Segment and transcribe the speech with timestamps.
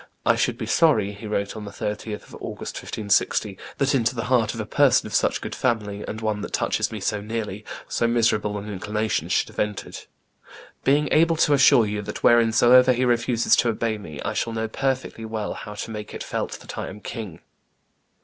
[0.25, 4.23] "I should be sorry," he wrote on the 30th of August, 1560, "that into the
[4.33, 7.63] heart of a person of such good family, and one that touches me so nearly,
[7.87, 9.99] so miserable an inclination should have entered;
[10.83, 14.67] being able to assure you that whereinsoever he refuses to obey me I shall know
[14.67, 17.41] perfectly well how to make it felt that I am king."